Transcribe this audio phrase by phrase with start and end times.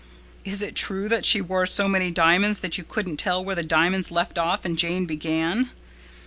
[0.43, 3.61] "Is it true that she wore so many diamonds that you couldn't tell where the
[3.61, 5.69] diamonds left off and Jane began?"